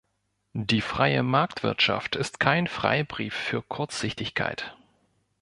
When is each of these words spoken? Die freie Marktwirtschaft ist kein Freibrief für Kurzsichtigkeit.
Die 0.55 0.81
freie 0.81 1.21
Marktwirtschaft 1.21 2.15
ist 2.15 2.39
kein 2.39 2.65
Freibrief 2.65 3.35
für 3.35 3.61
Kurzsichtigkeit. 3.61 4.75